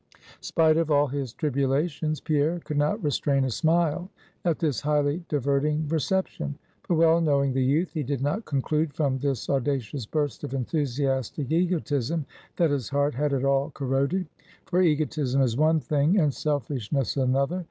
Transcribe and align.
Spite 0.39 0.77
of 0.77 0.89
all 0.89 1.05
his 1.05 1.31
tribulations, 1.31 2.19
Pierre 2.21 2.59
could 2.61 2.75
not 2.77 3.03
restrain 3.03 3.43
a 3.43 3.51
smile 3.51 4.09
at 4.43 4.57
this 4.57 4.81
highly 4.81 5.23
diverting 5.29 5.87
reception; 5.89 6.57
but 6.87 6.95
well 6.95 7.21
knowing 7.21 7.53
the 7.53 7.63
youth, 7.63 7.91
he 7.93 8.01
did 8.01 8.19
not 8.19 8.43
conclude 8.45 8.95
from 8.95 9.19
this 9.19 9.47
audacious 9.47 10.07
burst 10.07 10.43
of 10.43 10.55
enthusiastic 10.55 11.51
egotism 11.51 12.25
that 12.57 12.71
his 12.71 12.89
heart 12.89 13.13
had 13.13 13.31
at 13.31 13.45
all 13.45 13.69
corroded; 13.75 14.25
for 14.65 14.81
egotism 14.81 15.39
is 15.39 15.55
one 15.55 15.79
thing, 15.79 16.19
and 16.19 16.33
selfishness 16.33 17.15
another. 17.15 17.59